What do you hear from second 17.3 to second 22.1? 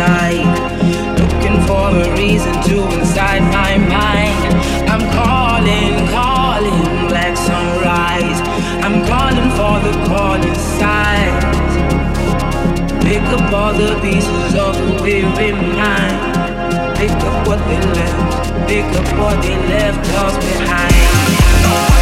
what they left. Pick up what they left us behind.